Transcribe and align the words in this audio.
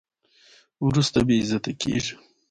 وروسته 0.87 1.19
بې 1.27 1.35
عزته 1.41 1.71
کېږي. 1.81 2.15